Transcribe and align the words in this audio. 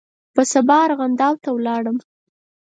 په 0.35 0.41
سبا 0.51 0.77
ارغنداو 0.87 1.35
ته 1.43 1.49
ولاړم. 1.53 1.97